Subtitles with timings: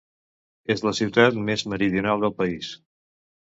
[0.75, 2.73] És la ciutat més meridional del país.